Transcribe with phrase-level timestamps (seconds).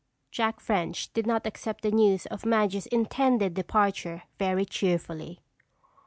[0.31, 5.41] Jack French did not accept the news of Madge's intended departure very cheerfully.